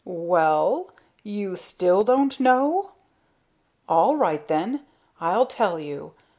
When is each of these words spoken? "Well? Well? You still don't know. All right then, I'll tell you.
"Well? 0.03 0.15
Well? 0.27 0.91
You 1.21 1.55
still 1.55 2.03
don't 2.03 2.39
know. 2.39 2.93
All 3.87 4.15
right 4.15 4.47
then, 4.47 4.83
I'll 5.19 5.45
tell 5.45 5.79
you. 5.79 6.15